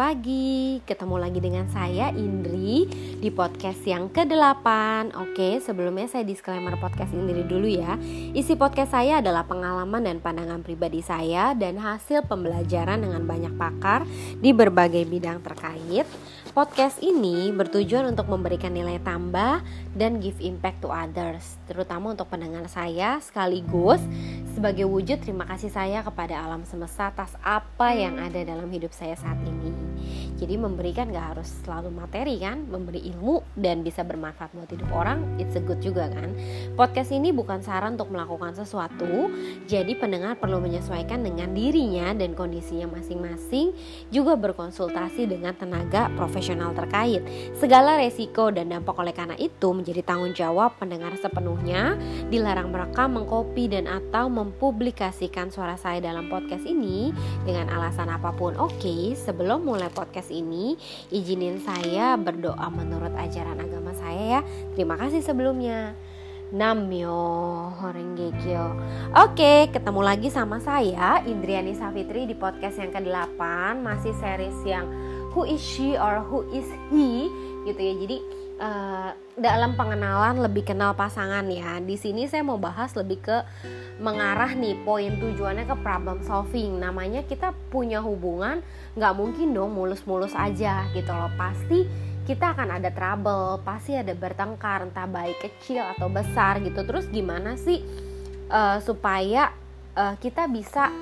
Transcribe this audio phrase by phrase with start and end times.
[0.00, 2.88] pagi, ketemu lagi dengan saya Indri
[3.20, 4.64] di podcast yang ke-8
[5.12, 8.00] Oke, sebelumnya saya disclaimer podcast Indri dulu ya.
[8.32, 14.08] Isi podcast saya adalah pengalaman dan pandangan pribadi saya Dan hasil pembelajaran dengan banyak pakar
[14.40, 16.08] di berbagai bidang terkait.
[16.56, 19.60] Podcast ini bertujuan untuk memberikan nilai tambah
[19.92, 24.00] dan give impact to others, terutama untuk pendengar saya sekaligus.
[24.56, 29.12] Sebagai wujud terima kasih saya kepada alam semesta atas apa yang ada dalam hidup saya
[29.14, 29.89] saat ini.
[30.40, 35.36] Jadi memberikan gak harus selalu materi kan, memberi ilmu dan bisa bermanfaat buat hidup orang,
[35.36, 36.32] it's a good juga kan.
[36.80, 39.28] Podcast ini bukan saran untuk melakukan sesuatu,
[39.68, 43.76] jadi pendengar perlu menyesuaikan dengan dirinya dan kondisinya masing-masing,
[44.08, 47.20] juga berkonsultasi dengan tenaga profesional terkait.
[47.60, 52.00] Segala resiko dan dampak oleh karena itu menjadi tanggung jawab pendengar sepenuhnya.
[52.32, 57.12] Dilarang merekam, mengkopi dan atau mempublikasikan suara saya dalam podcast ini
[57.44, 58.56] dengan alasan apa pun.
[58.56, 60.78] Oke, okay, sebelum mulai podcast ini,
[61.10, 64.40] izinin saya berdoa menurut ajaran agama saya ya.
[64.72, 65.94] Terima kasih sebelumnya.
[66.50, 67.14] Namyo
[67.78, 68.74] Horengekyo
[69.14, 73.38] Oke, ketemu lagi sama saya Indriani Safitri di podcast yang ke-8
[73.78, 74.90] Masih series yang
[75.30, 77.30] who is she or who is he
[77.62, 78.16] gitu ya jadi
[78.60, 81.80] uh, dalam pengenalan lebih kenal pasangan ya.
[81.80, 83.36] Di sini saya mau bahas lebih ke
[83.98, 86.78] mengarah nih poin tujuannya ke problem solving.
[86.78, 88.60] Namanya kita punya hubungan
[88.94, 91.32] nggak mungkin dong mulus-mulus aja gitu loh.
[91.34, 91.88] Pasti
[92.28, 96.84] kita akan ada trouble pasti ada bertengkar entah baik kecil atau besar gitu.
[96.84, 97.82] Terus gimana sih
[98.52, 99.50] uh, supaya
[99.96, 100.92] uh, kita bisa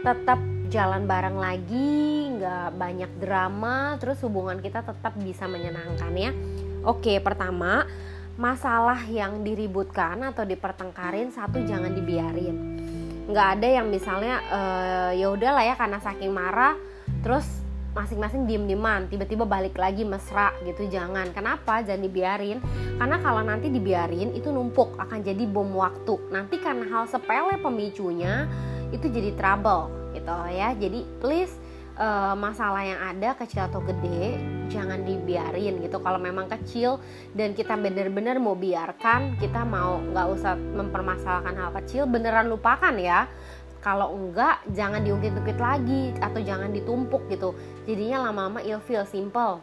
[0.00, 6.32] tetap jalan bareng lagi, nggak banyak drama, terus hubungan kita tetap bisa menyenangkan ya.
[6.80, 7.84] Oke, pertama
[8.40, 12.56] masalah yang diributkan atau dipertengkarin satu jangan dibiarin.
[13.28, 16.72] Nggak ada yang misalnya uh, ya udahlah ya karena saking marah,
[17.20, 17.44] terus
[17.92, 21.28] masing-masing diem-dieman tiba-tiba balik lagi mesra gitu jangan.
[21.36, 21.84] Kenapa?
[21.84, 22.58] Jangan dibiarin.
[22.96, 26.16] Karena kalau nanti dibiarin itu numpuk akan jadi bom waktu.
[26.32, 28.48] Nanti karena hal sepele pemicunya
[28.88, 30.72] itu jadi trouble gitu ya.
[30.72, 31.52] Jadi please
[32.00, 35.98] uh, masalah yang ada kecil atau gede jangan dibiarin gitu.
[35.98, 37.02] Kalau memang kecil
[37.34, 43.26] dan kita bener-bener mau biarkan kita mau nggak usah mempermasalahkan hal kecil beneran lupakan ya.
[43.80, 47.56] Kalau enggak jangan diungkit-ungkit lagi atau jangan ditumpuk gitu.
[47.88, 49.60] Jadinya lama-lama feel simple.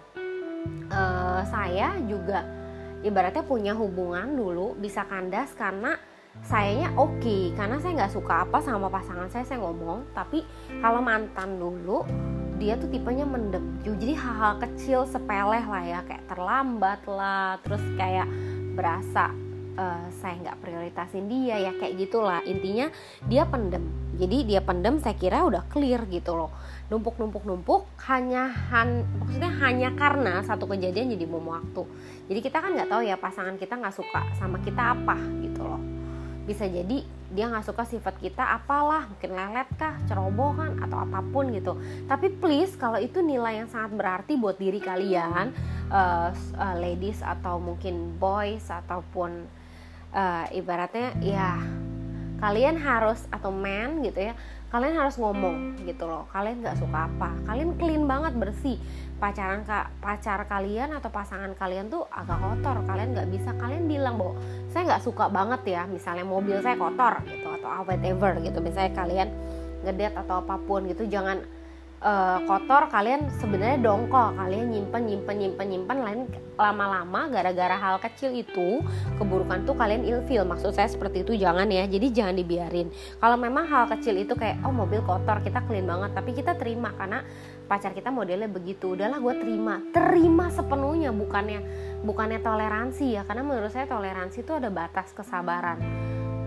[0.92, 2.44] Uh, saya juga
[3.06, 5.96] ibaratnya punya hubungan dulu bisa kandas karena
[6.42, 7.22] sayanya oke.
[7.22, 10.10] Okay, karena saya nggak suka apa sama pasangan saya saya ngomong.
[10.18, 10.42] Tapi
[10.82, 12.02] kalau mantan dulu
[12.58, 18.28] dia tuh tipenya mendem jadi hal-hal kecil sepele lah ya kayak terlambat lah terus kayak
[18.78, 19.34] berasa
[19.78, 22.42] uh, saya nggak prioritasin dia ya kayak gitulah.
[22.44, 22.90] Intinya
[23.30, 23.86] dia pendem.
[24.18, 26.50] Jadi dia pendem saya kira udah clear gitu loh.
[26.90, 31.86] Numpuk numpuk numpuk hanya han, maksudnya hanya karena satu kejadian jadi bom waktu.
[32.28, 35.16] Jadi kita kan nggak tahu ya pasangan kita nggak suka sama kita apa
[35.46, 36.07] gitu loh
[36.48, 41.52] bisa jadi dia nggak suka sifat kita apalah mungkin lelet kah cerobohan atau apa pun
[41.52, 41.76] gitu.
[42.08, 45.52] Tapi please kalau itu nilai yang sangat berarti buat diri kalian
[45.92, 49.44] uh, uh, ladies atau mungkin boys ataupun
[50.16, 51.60] uh, ibaratnya ya
[52.40, 54.34] kalian harus atau man gitu ya
[54.68, 56.28] kalian harus ngomong gitu loh.
[56.32, 57.32] Kalian nggak suka apa?
[57.48, 58.76] Kalian clean banget bersih
[59.18, 62.86] pacaran kak pacar kalian atau pasangan kalian tuh agak kotor.
[62.86, 64.38] Kalian nggak bisa kalian bilang bahwa
[64.70, 68.58] saya nggak suka banget ya misalnya mobil saya kotor gitu atau whatever gitu.
[68.62, 69.30] Misalnya kalian
[69.86, 71.42] ngedet atau apa pun gitu jangan
[72.02, 74.38] uh, kotor kalian sebenarnya dongkol.
[74.38, 76.22] Kalian nyimpen nyimpen nyimpen nyimpen lain
[76.58, 78.82] lama-lama gara-gara hal kecil itu
[79.18, 80.46] keburukan tuh kalian ilfil.
[80.46, 81.90] Maksud saya seperti itu jangan ya.
[81.90, 82.94] Jadi jangan dibiarin.
[83.18, 86.94] Kalau memang hal kecil itu kayak oh mobil kotor kita clean banget tapi kita terima
[86.94, 87.26] karena
[87.68, 89.84] pacar kita modelnya begitu udahlah gue terima.
[89.92, 91.60] Terima sepenuhnya bukannya
[92.02, 95.78] bukannya toleransi ya karena menurut saya toleransi itu ada batas kesabaran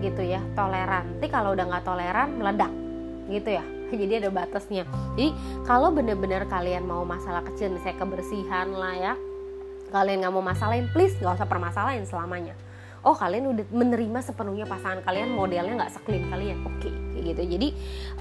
[0.01, 1.17] gitu ya toleran.
[1.17, 2.71] Nanti kalau udah nggak toleran meledak
[3.29, 3.63] gitu ya.
[4.01, 4.83] Jadi ada batasnya.
[5.15, 5.31] Jadi
[5.63, 9.13] kalau bener-bener kalian mau masalah kecil misalnya kebersihan lah ya
[9.91, 12.55] kalian nggak mau masalahin please nggak usah permasalahin selamanya
[13.01, 16.57] oh kalian udah menerima sepenuhnya pasangan kalian modelnya nggak sekelin kalian.
[16.65, 16.93] Oke okay,
[17.33, 17.41] gitu.
[17.57, 17.67] Jadi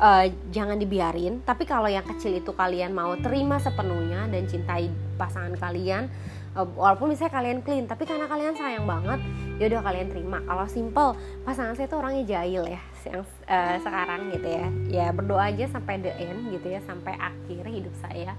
[0.01, 1.45] uh, jangan dibiarin.
[1.45, 4.89] Tapi kalau yang kecil itu kalian mau terima sepenuhnya dan cintai
[5.21, 6.09] pasangan kalian
[6.57, 9.21] uh, walaupun misalnya kalian clean tapi karena kalian sayang banget
[9.61, 10.39] ya udah kalian terima.
[10.49, 11.11] Kalau simple
[11.45, 14.67] pasangan saya itu orangnya jahil ya yang uh, sekarang gitu ya.
[14.89, 18.33] Ya berdoa aja sampai the end gitu ya sampai akhir hidup saya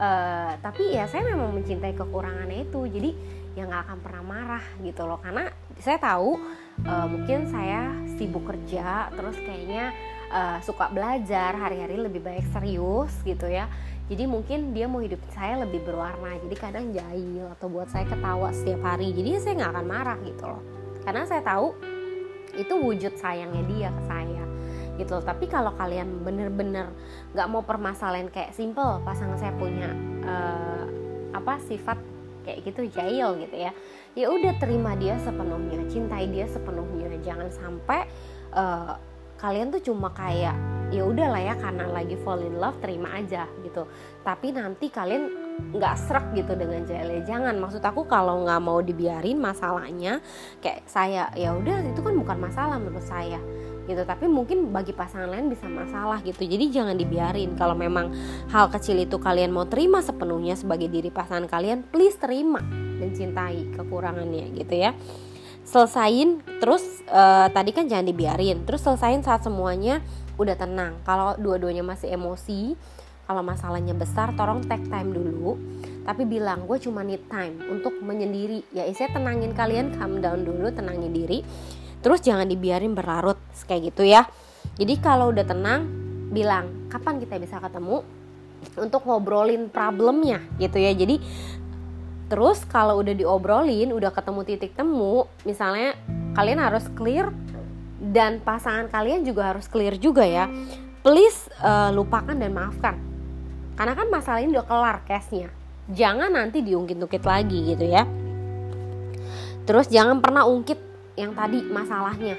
[0.00, 2.80] uh, tapi ya saya memang mencintai kekurangannya itu.
[2.88, 3.10] Jadi
[3.54, 5.20] ya nggak akan pernah marah gitu loh.
[5.20, 6.40] Karena saya tahu
[6.88, 9.92] uh, mungkin saya sibuk kerja terus kayaknya
[10.32, 13.68] uh, suka belajar hari-hari lebih baik serius gitu ya.
[14.10, 16.34] Jadi mungkin dia mau hidup saya lebih berwarna.
[16.42, 19.14] Jadi kadang jahil atau buat saya ketawa setiap hari.
[19.14, 20.62] Jadi saya nggak akan marah gitu loh.
[21.06, 21.78] Karena saya tahu
[22.58, 24.19] itu wujud sayangnya dia ke saya
[25.00, 25.18] gitu.
[25.18, 25.24] Loh.
[25.24, 26.92] tapi kalau kalian bener-bener
[27.32, 29.90] nggak mau permasalahan kayak simple pasangan saya punya
[30.28, 30.84] uh,
[31.32, 31.96] apa sifat
[32.44, 33.72] kayak gitu jahil gitu ya
[34.18, 37.10] ya udah terima dia sepenuhnya cintai dia sepenuhnya.
[37.20, 38.06] Jangan sampai
[38.54, 38.94] uh,
[39.36, 40.54] kalian tuh cuma kayak
[40.90, 43.86] ya udah lah ya karena lagi fall in love terima aja gitu.
[44.26, 47.22] Tapi nanti kalian nggak serak gitu dengan jahilnya.
[47.26, 50.18] Jangan maksud aku kalau nggak mau dibiarin masalahnya
[50.58, 53.38] kayak saya ya udah itu kan bukan masalah menurut saya
[53.90, 54.06] gitu.
[54.06, 56.46] Tapi mungkin bagi pasangan lain bisa masalah gitu.
[56.46, 57.58] Jadi jangan dibiarin.
[57.58, 58.14] Kalau memang
[58.54, 62.62] hal kecil itu kalian mau terima sepenuhnya sebagai diri pasangan kalian please terima
[63.02, 64.94] dan cintai kekurangannya gitu ya.
[65.66, 68.62] Selesain terus uh, tadi kan jangan dibiarin.
[68.62, 69.98] Terus selesain saat semuanya
[70.38, 71.02] udah tenang.
[71.02, 72.78] Kalau dua-duanya masih emosi
[73.30, 75.54] kalau masalahnya besar tolong take time dulu.
[76.02, 78.66] Tapi bilang gue cuma need time untuk menyendiri.
[78.74, 81.46] Ya saya tenangin kalian calm down dulu tenangin diri
[82.00, 84.26] terus jangan dibiarin berlarut kayak gitu ya
[84.76, 85.86] jadi kalau udah tenang
[86.30, 88.04] bilang kapan kita bisa ketemu
[88.76, 91.16] untuk ngobrolin problemnya gitu ya jadi
[92.30, 95.98] Terus kalau udah diobrolin, udah ketemu titik temu, misalnya
[96.38, 97.34] kalian harus clear
[97.98, 100.46] dan pasangan kalian juga harus clear juga ya.
[101.02, 102.94] Please uh, lupakan dan maafkan.
[103.74, 105.50] Karena kan masalah ini udah kelar case-nya.
[105.90, 108.06] Jangan nanti diungkit-ungkit lagi gitu ya.
[109.66, 110.78] Terus jangan pernah ungkit
[111.14, 112.36] yang tadi masalahnya.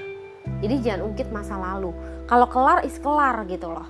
[0.62, 1.94] Jadi jangan ungkit masa lalu.
[2.26, 3.86] Kalau kelar is kelar gitu loh.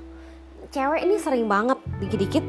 [0.72, 2.44] Cewek ini sering banget dikit-dikit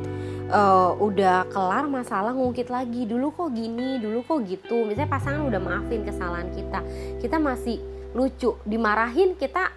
[0.53, 5.61] uh, udah kelar masalah ngungkit lagi dulu kok gini dulu kok gitu misalnya pasangan udah
[5.61, 6.79] maafin kesalahan kita
[7.19, 7.81] kita masih
[8.13, 9.73] lucu dimarahin kita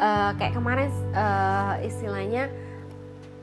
[0.00, 2.48] uh, kayak kemarin uh, istilahnya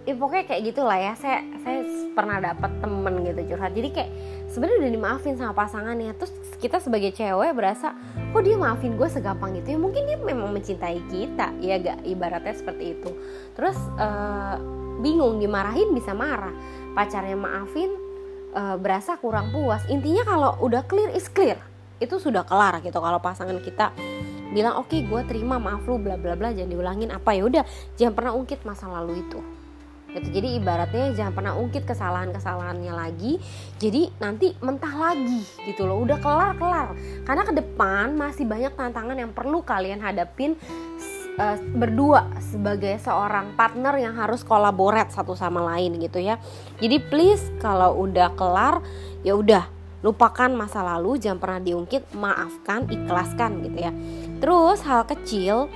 [0.03, 1.13] ya pokoknya kayak gitulah ya.
[1.15, 1.79] Saya saya
[2.13, 3.71] pernah dapat temen gitu curhat.
[3.71, 4.09] Jadi kayak
[4.51, 6.11] sebenarnya udah dimaafin sama pasangannya.
[6.19, 9.79] Terus kita sebagai cewek berasa kok dia maafin gue segampang itu ya?
[9.79, 11.55] Mungkin dia memang mencintai kita.
[11.63, 13.11] Ya gak ibaratnya seperti itu.
[13.55, 14.59] Terus uh,
[14.99, 16.53] bingung dimarahin bisa marah.
[16.93, 17.89] Pacarnya maafin
[18.53, 19.81] uh, berasa kurang puas.
[19.87, 21.57] Intinya kalau udah clear is clear.
[22.03, 22.99] Itu sudah kelar gitu.
[22.99, 23.95] Kalau pasangan kita
[24.53, 27.63] bilang oke okay, gue terima maaf lu bla bla bla jangan diulangin apa ya udah.
[27.97, 29.62] Jangan pernah ungkit masa lalu itu
[30.13, 30.41] gitu.
[30.41, 33.41] Jadi ibaratnya jangan pernah ungkit kesalahan kesalahannya lagi.
[33.81, 36.05] Jadi nanti mentah lagi gitu loh.
[36.05, 36.87] Udah kelar kelar
[37.25, 40.55] karena ke depan masih banyak tantangan yang perlu kalian hadapin
[41.37, 46.37] uh, berdua sebagai seorang partner yang harus kolaborat satu sama lain gitu ya.
[46.77, 48.81] Jadi please kalau udah kelar
[49.25, 49.65] ya udah
[50.03, 53.91] lupakan masa lalu jangan pernah diungkit maafkan ikhlaskan gitu ya.
[54.43, 55.71] Terus hal kecil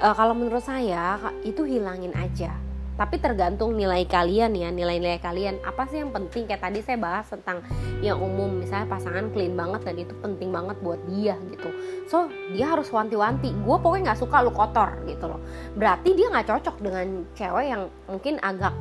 [0.00, 2.65] uh, kalau menurut saya itu hilangin aja
[2.96, 5.60] tapi tergantung nilai kalian ya nilai-nilai kalian.
[5.60, 6.48] Apa sih yang penting?
[6.48, 7.60] Kayak tadi saya bahas tentang
[8.00, 8.56] yang umum.
[8.56, 11.68] Misalnya pasangan clean banget dan itu penting banget buat dia gitu.
[12.08, 13.52] So dia harus wanti-wanti.
[13.52, 15.40] Gue pokoknya nggak suka lu kotor gitu loh.
[15.76, 17.06] Berarti dia nggak cocok dengan
[17.36, 18.74] cewek yang mungkin agak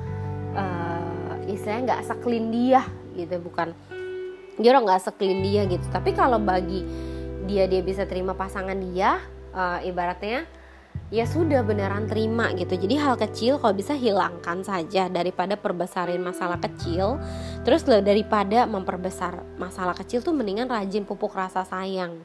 [0.55, 2.81] uh, istilahnya nggak seklin dia
[3.19, 3.35] gitu.
[3.43, 3.75] Bukan
[4.63, 5.83] dia orang nggak seklin dia gitu.
[5.91, 6.87] Tapi kalau bagi
[7.45, 9.19] dia dia bisa terima pasangan dia
[9.51, 10.47] uh, ibaratnya
[11.13, 12.73] ya sudah beneran terima gitu.
[12.73, 17.21] Jadi hal kecil kalau bisa hilangkan saja daripada perbesarin masalah kecil.
[17.67, 22.17] Terus daripada memperbesar masalah kecil tuh mendingan rajin pupuk rasa sayang.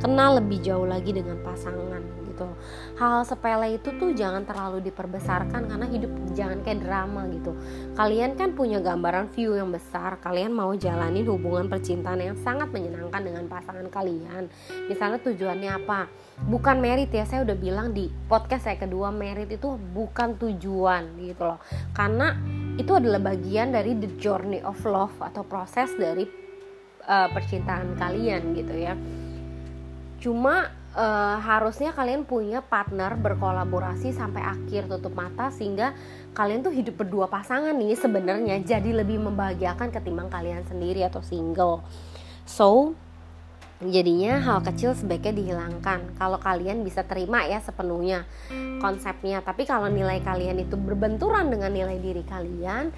[0.00, 2.48] Kenal lebih jauh lagi dengan pasangan gitu.
[2.96, 7.52] Hal sepele itu tuh jangan terlalu diperbesarkan karena hidup jangan kayak drama gitu.
[7.92, 13.20] Kalian kan punya gambaran view yang besar kalian mau jalanin hubungan percintaan yang sangat menyenangkan
[13.20, 14.48] dengan pasangan kalian.
[14.88, 16.08] Misalnya tujuannya apa?
[16.48, 21.44] Bukan merit ya saya udah bilang di podcast saya kedua merit itu bukan tujuan gitu
[21.44, 21.60] loh.
[21.92, 22.32] Karena
[22.80, 26.24] itu adalah bagian dari the journey of love atau proses dari
[27.04, 28.96] uh, percintaan kalian gitu ya.
[30.22, 35.96] Cuma uh, harusnya kalian punya partner berkolaborasi sampai akhir tutup mata sehingga
[36.32, 38.56] kalian tuh hidup berdua pasangan nih sebenarnya.
[38.64, 41.84] Jadi lebih membahagiakan ketimbang kalian sendiri atau single.
[42.44, 42.96] So
[43.82, 46.14] jadinya hal kecil sebaiknya dihilangkan.
[46.14, 48.28] Kalau kalian bisa terima ya sepenuhnya
[48.78, 49.42] konsepnya.
[49.42, 52.92] Tapi kalau nilai kalian itu berbenturan dengan nilai diri kalian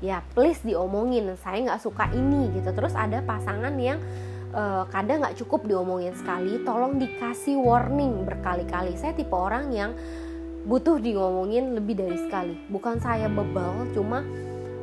[0.00, 2.72] ya please diomongin saya nggak suka ini gitu.
[2.72, 4.00] Terus ada pasangan yang
[4.54, 8.94] uh, kadang nggak cukup diomongin sekali tolong dikasih warning berkali-kali.
[8.98, 9.94] Saya tipe orang yang
[10.66, 12.54] butuh diomongin lebih dari sekali.
[12.68, 14.20] Bukan saya bebal cuma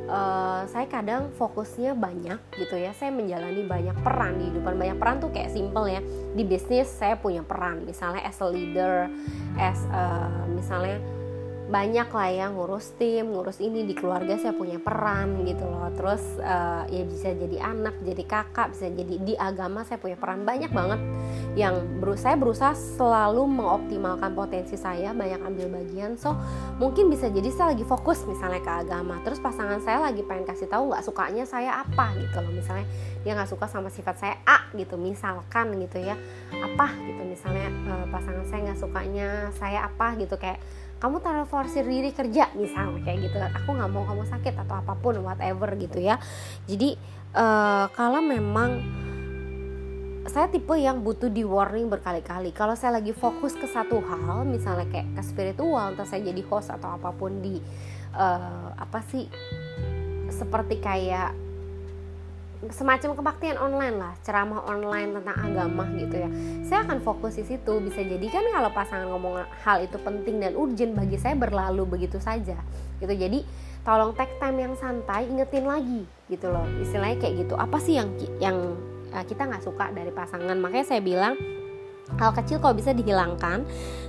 [0.09, 2.95] uh, saya kadang fokusnya banyak gitu ya.
[2.97, 6.01] Saya menjalani banyak peran di kehidupan banyak peran tuh kayak simple ya.
[6.33, 7.85] Di bisnis saya punya peran.
[7.85, 9.11] Misalnya as a leader
[9.59, 10.97] as uh, misalnya
[11.67, 15.91] banyak lah ya ngurus tim, ngurus ini di keluarga saya punya peran gitu loh.
[15.91, 20.47] Terus uh, ya bisa jadi anak, jadi kakak, bisa jadi di agama saya punya peran
[20.47, 20.99] banyak banget
[21.59, 26.19] yang berusaha saya berusaha selalu mengoptimalkan potensi saya, banyak ambil bagian.
[26.19, 26.35] So
[26.75, 30.67] mungkin bisa jadi saya lagi fokus misalnya ke agama, terus pasangan saya lagi pengen kasih
[30.67, 32.51] tahu nggak sukanya saya apa gitu loh.
[32.51, 32.87] Misalnya
[33.23, 36.15] dia nggak suka sama sifat saya A gitu, misalkan gitu ya
[36.51, 40.59] apa gitu misalnya uh, pasangan saya nggak sukanya saya apa gitu kayak
[40.97, 43.37] kamu taruh forsir diri kerja misalnya kayak gitu.
[43.63, 46.17] Aku nggak mau kamu sakit atau apa pun whatever gitu ya.
[46.65, 46.97] Jadi
[47.37, 48.81] uh, kalau memang
[50.27, 52.51] saya tipe yang butuh di warning berkali-kali.
[52.51, 56.67] Kalau saya lagi fokus ke satu hal misalnya kayak ke spiritual entah saya jadi host
[56.67, 57.63] atau apa pun di
[58.11, 59.25] uh, apa sih
[60.27, 61.46] seperti kayak
[62.73, 66.29] semacam kebaktian online lah ceramah online tentang agama gitu ya.
[66.65, 70.57] Saya akan fokus di situ bisa jadi kan kalau pasangan ngomong hal itu penting dan
[70.57, 72.57] urgent bagi saya berlalu begitu saja.
[72.97, 73.45] Gitu jadi
[73.85, 76.01] tolong take time yang santai ingetin lagi
[76.33, 76.65] gitu loh.
[76.81, 77.53] Istilahnya kayak gitu.
[77.53, 78.09] Apa sih yang
[78.41, 78.57] yang
[79.13, 80.57] eh, kita nggak suka dari pasangan?
[80.57, 81.37] Makanya saya bilang
[82.17, 83.67] hal kecil kalau bisa dihilangkan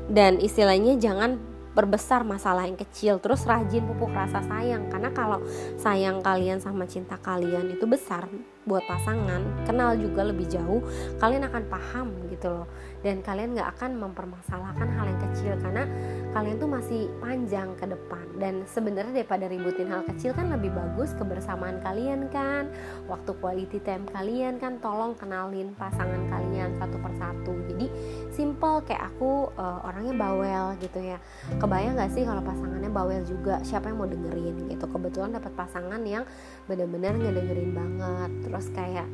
[0.08, 1.36] dan istilahnya jangan
[1.78, 3.22] perbesar masalah yang kecil.
[3.22, 4.90] Terus rajin pupuk rasa sayang.
[4.90, 5.38] Karena kalau
[5.78, 8.26] sayang kalian sama cinta kalian itu besar
[8.68, 10.84] buat pasangan kenal juga lebih jauh
[11.16, 12.66] kalian akan paham gitu loh.
[13.02, 15.84] Dan kalian nggak akan mempermasalahkan hal yang kecil karena
[16.30, 18.26] kalian tuh masih panjang ke depan.
[18.38, 22.70] Dan sebenarnya daripada ributin hal kecil kan lebih bagus kebersamaan kalian kan
[23.10, 27.54] waktu quality time kalian kan tolong kenalin pasangan kalian satu persatu.
[27.74, 27.86] Jadi
[28.30, 31.18] simple kayak aku uh, orangnya bawel gitu ya.
[31.58, 33.58] Kebayang nggak sih kalau pasangannya bawel juga?
[33.66, 34.86] Siapa yang mau dengerin gitu?
[34.86, 36.22] Kebetulan dapat pasangan yang
[36.70, 38.30] benar-benar ngedengerin banget.
[38.46, 39.08] Terus kayak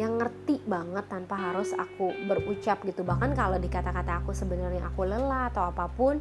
[0.00, 3.04] yang ngerti banget tanpa harus aku berucap gitu.
[3.04, 6.16] Bahkan kalau di kata-kata aku sebenarnya aku lelah atau apa pun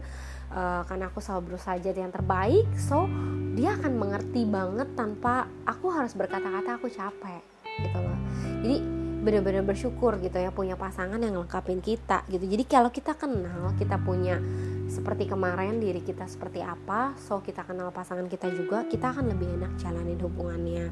[0.52, 3.08] uh, karena aku selalu berusaha jadi yang terbaik so
[3.56, 7.40] dia akan mengerti banget tanpa aku harus berkata-kata aku capek
[7.80, 8.20] gitu loh.
[8.60, 8.78] Jadi
[9.20, 12.44] benar-benar bersyukur gitu ya punya pasangan yang lengkapin kita gitu.
[12.44, 14.44] Jadi kalau kita kenal kita punya
[14.90, 19.62] seperti kemarin diri kita seperti apa so kita kenal pasangan kita juga kita akan lebih
[19.62, 20.90] enak jalanin hubungannya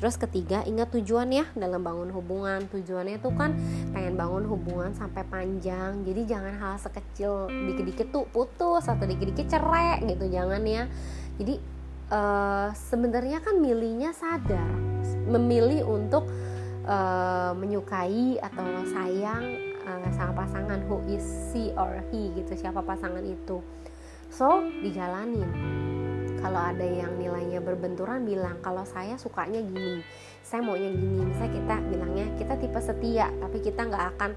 [0.00, 2.64] Terus ketiga, ingat tujuan ya dalam bangun hubungan.
[2.72, 3.52] Tujuannya itu kan
[3.92, 6.00] pengen bangun hubungan sampai panjang.
[6.08, 10.88] Jadi jangan hal sekecil dikit-dikit tuh putus atau dikit-dikit cerai gitu, jangan ya.
[11.36, 11.60] Jadi
[12.08, 14.72] uh, sebenarnya kan milihnya sadar,
[15.28, 16.32] memilih untuk
[16.88, 19.44] uh, menyukai atau sayang
[19.84, 23.60] uh, sama pasangan who is she or he gitu, siapa pasangan itu.
[24.32, 25.89] So, dijalanin
[26.40, 30.02] kalau ada yang nilainya berbenturan bilang kalau saya sukanya gini
[30.50, 31.30] saya maunya gini.
[31.30, 34.30] Misalnya kita bilangnya kita tipe setia tapi kita nggak akan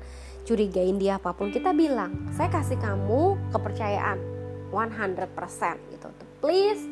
[0.45, 1.49] curigain dia apa pun.
[1.49, 4.21] Kita bilang saya kasih kamu kepercayaan
[4.69, 6.07] 100% gitu.
[6.37, 6.85] Please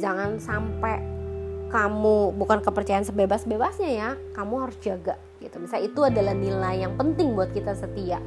[0.00, 1.02] jangan sampai
[1.68, 5.20] kamu bukan kepercayaan sebebas-bebasnya ya kamu harus jaga.
[5.44, 5.60] Gitu.
[5.60, 8.22] Misalnya itu adalah nilai yang penting buat kita setia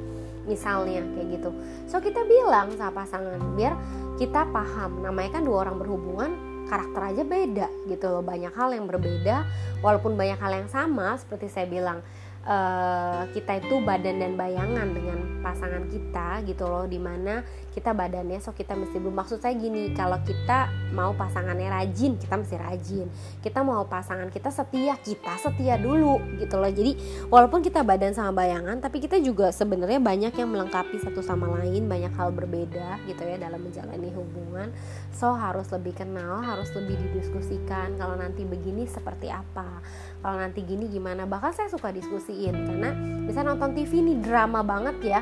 [0.48, 1.52] misalnya kayak gitu.
[1.92, 3.76] So kita bilang sama pasangan biar
[4.18, 5.06] kita paham.
[5.06, 6.30] Namanya kan dua orang berhubungan
[6.68, 8.26] karakter aja beda gitu loh.
[8.26, 9.46] Banyak hal yang berbeda
[9.80, 12.02] walaupun banyak hal yang sama seperti saya bilang
[12.48, 18.42] uh, kita itu badan dan bayangan dengan pasangan kita gitu loh di mana kita badannya
[18.42, 23.08] so kita mesti maksud saya gini kalau kita mau pasangannya rajin kita mesti rajin.
[23.44, 26.72] Kita mau pasangan kita setia kita setia dulu gitu loh.
[26.72, 26.98] Jadi
[27.30, 31.86] walaupun kita badan sama bayangan tapi kita juga sebenarnya banyak yang melengkapi satu sama lain
[31.86, 34.74] banyak hal berbeda gitu ya dalam menjalani hubungan.
[35.14, 39.86] So harus lebih kenal harus lebih didiskusikan kalau nanti begini seperti apa
[40.26, 41.30] kalau nanti gini gimana.
[41.30, 41.94] Bahkan saya suka
[42.38, 42.90] diskusiin karena
[43.26, 45.22] bisa nonton TV ini drama banget ya.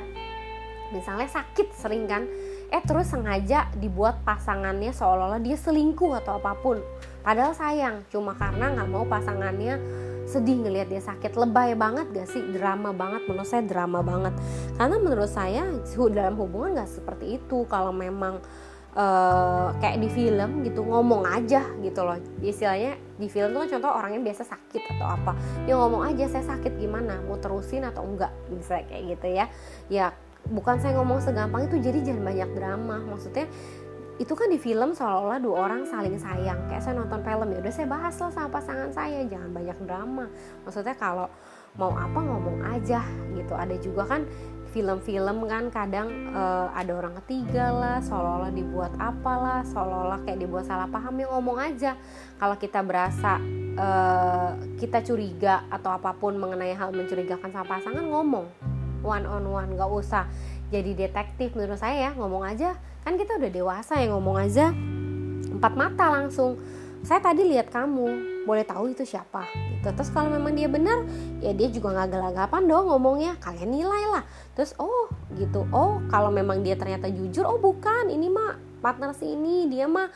[0.92, 2.28] Misalnya sakit sering kan.
[2.70, 6.78] Eh terus sengaja dibuat pasangannya seolah-olah dia selingkuh atau apa pun.
[7.24, 9.80] Padahal sayang cuma karena nggak mau pasangannya
[10.28, 11.38] sedih ngelihat dia sakit.
[11.38, 12.42] Lebay banget gak sih?
[12.54, 14.34] Drama banget menurut saya drama banget.
[14.78, 15.64] Karena menurut saya
[16.14, 17.66] dalam hubungan nggak seperti itu.
[17.70, 18.42] Kalau memang
[18.96, 22.18] uh, kayak di film gitu ngomong aja gitu loh.
[22.42, 25.32] Istilahnya di film tuh kan contoh orangnya biasa sakit atau apa.
[25.70, 27.20] Ya ngomong aja saya sakit gimana?
[27.28, 28.32] Mau terusin atau enggak?
[28.50, 29.46] Bisa kayak gitu ya.
[29.92, 30.06] Ya
[30.50, 32.98] bukan saya ngomong segampang itu jadi jangan banyak drama.
[33.04, 33.46] Maksudnya
[34.16, 36.72] itu kan di film seolah-olah dua orang saling sayang.
[36.72, 40.25] Kayak saya nonton film ya udah saya bahas lah sama pasangan saya jangan banyak drama.
[40.64, 41.28] Maksudnya kalau
[41.75, 43.04] mau apa ngomong aja
[43.36, 43.52] gitu.
[43.52, 44.24] Ada juga kan
[44.75, 50.91] film-film kan kadang uh, ada orang ketiga lah seolah-olah dibuat apalah seolah-olah kayak dibuat salah
[50.91, 51.96] paham yang ngomong aja.
[52.36, 53.39] Kalau kita berasa
[53.79, 58.51] uh, kita curiga atau apa pun mengenai hal mencurigakan sama pasangan ngomong.
[59.00, 60.27] One on one gak usah
[60.67, 61.55] jadi detektif.
[61.55, 62.75] Menurut saya ya ngomong aja.
[63.08, 64.75] Kan kita udah dewasa ya ngomong aja
[65.55, 66.60] empat mata langsung.
[67.00, 69.50] Saya tadi lihat kamu boleh tahu itu siapa
[69.82, 69.90] gitu.
[69.90, 71.04] Terus kalau memang dia benar
[71.42, 73.34] ya dia juga nggak gelagapan dong ngomongnya.
[73.42, 74.24] Kalian nilai lah.
[74.54, 75.66] Terus oh gitu.
[75.74, 78.08] Oh kalau memang dia ternyata jujur oh bukan.
[78.14, 79.66] Ini mah partner si ini.
[79.68, 80.08] Dia mah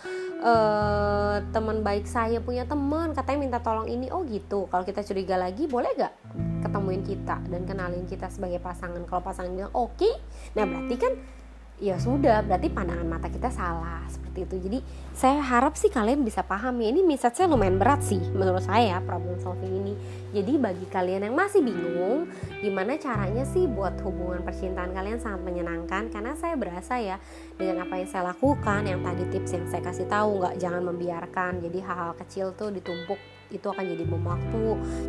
[0.46, 3.18] uh, teman baik saya punya teman.
[3.18, 4.14] Katanya minta tolong ini.
[4.14, 4.70] Oh gitu.
[4.70, 6.14] Kalau kita curiga lagi boleh gak
[6.62, 9.02] ketemuin kita dan kenalin kita sebagai pasangan?
[9.10, 9.98] Kalau pasangan bilang oke.
[9.98, 10.14] Okay,
[10.54, 11.14] nah berarti kan
[11.80, 14.56] ya sudah berarti pandangan mata kita salah seperti itu.
[14.68, 14.80] Jadi
[15.16, 19.00] saya harap sih kalian bisa paham ya ini message saya lumayan berat sih menurut saya
[19.04, 19.94] problem solving ini.
[20.36, 26.12] Jadi bagi kalian yang masih bingung gimana caranya sih buat hubungan percintaan kalian sangat menyenangkan?
[26.12, 27.18] Karena saya berasa ya
[27.56, 31.64] dengan apa yang saya lakukan yang tadi tips yang saya kasih tahu nggak jangan membiarkan.
[31.64, 33.18] Jadi hal-hal kecil tuh ditumpuk
[33.50, 34.66] itu akan jadi bom waktu.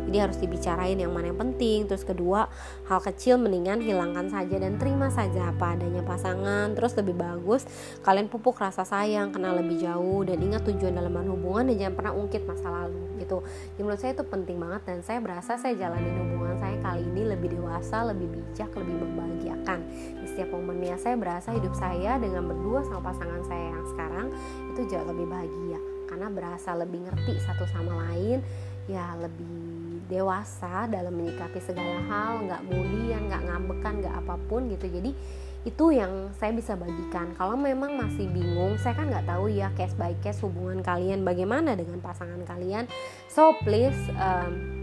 [0.09, 1.85] Jadi harus dibicarain yang mana yang penting.
[1.85, 2.49] Terus kedua
[2.89, 6.73] hal kecil mendingan hilangkan saja dan terima saja apa adanya pasangan.
[6.73, 7.65] Terus lebih bagus
[8.01, 12.13] kalian pupuk rasa sayang kenal lebih jauh dan ingat tujuan dalam hubungan dan jangan pernah
[12.17, 13.45] ungkit masa lalu gitu.
[13.77, 17.21] Jadi menurut saya itu penting banget dan saya berasa saya jalanin hubungan saya kali ini
[17.29, 19.79] lebih dewasa lebih bijak lebih membahagiakan.
[20.17, 24.27] Di setiap momennya saya berasa hidup saya dengan berdua sama pasangan saya yang sekarang
[24.73, 25.90] itu jauh lebih bahagia
[26.21, 28.45] karena berasa lebih ngerti satu sama lain
[28.85, 34.85] ya lebih dewasa dalam menyikapi segala hal nggak mulian nggak ngambekan nggak apa pun gitu.
[34.85, 35.17] Jadi
[35.65, 37.33] itu yang saya bisa bagikan.
[37.33, 41.73] Kalau memang masih bingung saya kan nggak tahu ya case by case hubungan kalian bagaimana
[41.73, 42.85] dengan pasangan kalian.
[43.25, 44.80] So please um,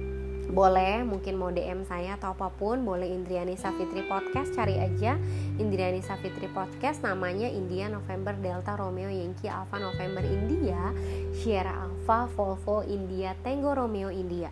[0.49, 5.21] boleh mungkin mau DM saya atau apa pun boleh Indriani Safitri Podcast cari aja
[5.61, 10.97] Indriani Safitri Podcast namanya India November Delta Romeo Yankee Alpha November India
[11.37, 14.49] Sierra Alpha Volvo India Tango Romeo India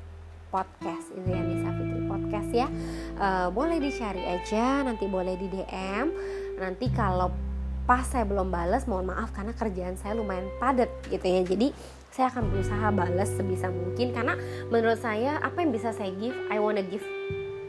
[0.53, 2.69] podcast Indriani Safitri Podcast ya.
[3.17, 6.07] Uh, boleh dicari aja nanti boleh di DM
[6.57, 7.29] nanti kalau
[7.87, 11.40] pas saya belum bales mohon maaf karena kerjaan saya lumayan padat gitu ya.
[11.47, 11.70] Jadi
[12.16, 14.40] saya akan berusaha balas sebisa mungkin karena
[14.72, 17.05] menurut saya apa yang bisa saya give I wanna give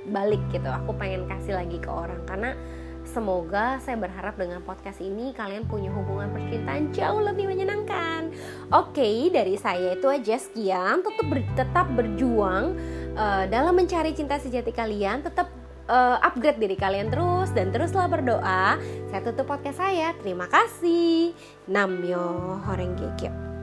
[0.08, 2.56] balik gitu aku pengen kasih lagi ke orang karena
[3.04, 8.32] semoga saya berharap dengan podcast ini kalian punya hubungan percintaan jauh lebih menyenangkan
[8.72, 12.80] oke okay, dari saya itu aja sekian tetap ber, tetap berjuang
[13.20, 15.52] uh, dalam mencari cinta sejati kalian tetap
[15.92, 18.76] uh, upgrade diri kalian terus dan teruslah berdoa.
[19.08, 20.12] Saya tutup podcast saya.
[20.20, 21.32] Terima kasih.
[21.72, 23.57] Namyo Horeng Gekyo.